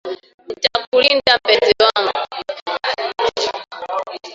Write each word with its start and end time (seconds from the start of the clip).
Ntakulinda 0.61 1.31
mpenzi 1.41 1.71
wangu. 1.83 2.11